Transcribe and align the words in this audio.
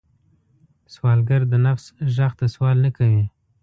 سوالګر 0.93 1.41
د 1.51 1.53
نفس 1.65 1.85
غږ 2.17 2.31
ته 2.39 2.45
سوال 2.53 2.77
نه 2.85 2.91
کوي 2.97 3.23